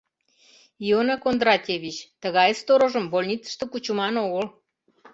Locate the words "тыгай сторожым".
2.21-3.05